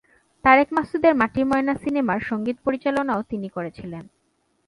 তারেক 0.45 0.69
মাসুদের 0.73 1.13
"মাটির 1.15 1.45
ময়না" 1.45 1.73
সিনেমার 1.75 2.19
সংগীত 2.21 2.57
পরিচালনাও 2.65 3.21
তিনি 3.23 3.47
করেছিলেন। 3.49 4.03